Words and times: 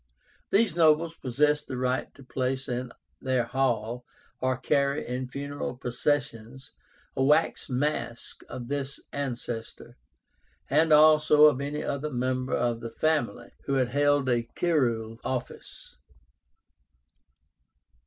These 0.49 0.75
nobles 0.75 1.13
possessed 1.13 1.67
the 1.67 1.77
right 1.77 2.11
to 2.15 2.23
place 2.23 2.67
in 2.67 2.91
their 3.21 3.43
hall, 3.43 4.03
or 4.39 4.57
carry 4.57 5.05
in 5.07 5.27
funeral 5.27 5.77
processions, 5.77 6.73
a 7.15 7.21
wax 7.23 7.69
mask 7.69 8.41
of 8.49 8.67
this 8.67 8.99
ancestor, 9.13 9.97
and 10.67 10.91
also 10.91 11.45
of 11.45 11.61
any 11.61 11.83
other 11.83 12.09
member 12.09 12.55
of 12.55 12.79
the 12.79 12.89
family 12.89 13.51
who 13.65 13.73
had 13.75 13.89
held 13.89 14.27
a 14.27 14.41
curule 14.55 15.19
office. 15.23 15.95